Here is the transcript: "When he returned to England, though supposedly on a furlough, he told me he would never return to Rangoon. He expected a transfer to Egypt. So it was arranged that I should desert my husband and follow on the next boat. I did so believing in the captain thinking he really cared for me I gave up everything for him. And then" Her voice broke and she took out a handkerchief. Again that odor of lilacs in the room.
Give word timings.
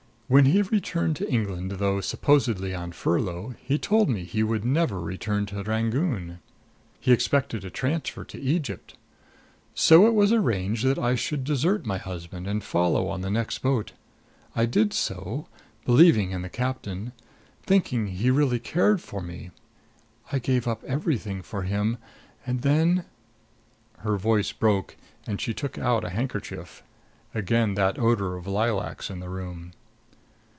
"When 0.33 0.45
he 0.45 0.61
returned 0.61 1.17
to 1.17 1.29
England, 1.29 1.71
though 1.71 1.99
supposedly 1.99 2.73
on 2.73 2.91
a 2.91 2.93
furlough, 2.93 3.53
he 3.61 3.77
told 3.77 4.07
me 4.09 4.23
he 4.23 4.43
would 4.43 4.63
never 4.63 4.97
return 5.01 5.45
to 5.47 5.61
Rangoon. 5.61 6.39
He 7.01 7.11
expected 7.11 7.65
a 7.65 7.69
transfer 7.69 8.23
to 8.23 8.39
Egypt. 8.39 8.95
So 9.75 10.07
it 10.07 10.13
was 10.13 10.31
arranged 10.31 10.85
that 10.85 10.97
I 10.97 11.15
should 11.15 11.43
desert 11.43 11.85
my 11.85 11.97
husband 11.97 12.47
and 12.47 12.63
follow 12.63 13.09
on 13.09 13.19
the 13.19 13.29
next 13.29 13.57
boat. 13.61 13.91
I 14.55 14.65
did 14.65 14.93
so 14.93 15.47
believing 15.83 16.31
in 16.31 16.43
the 16.43 16.49
captain 16.49 17.11
thinking 17.63 18.07
he 18.07 18.31
really 18.31 18.57
cared 18.59 19.01
for 19.01 19.21
me 19.21 19.51
I 20.31 20.39
gave 20.39 20.65
up 20.65 20.81
everything 20.85 21.41
for 21.41 21.63
him. 21.63 21.97
And 22.47 22.61
then" 22.61 23.03
Her 23.97 24.15
voice 24.15 24.53
broke 24.53 24.95
and 25.27 25.41
she 25.41 25.53
took 25.53 25.77
out 25.77 26.05
a 26.05 26.09
handkerchief. 26.09 26.83
Again 27.33 27.73
that 27.73 27.99
odor 27.99 28.37
of 28.37 28.47
lilacs 28.47 29.09
in 29.09 29.19
the 29.19 29.27
room. 29.27 29.73